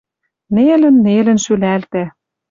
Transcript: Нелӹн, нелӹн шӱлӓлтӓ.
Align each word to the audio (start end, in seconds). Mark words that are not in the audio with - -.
Нелӹн, 0.55 0.95
нелӹн 1.05 1.37
шӱлӓлтӓ. 1.43 2.03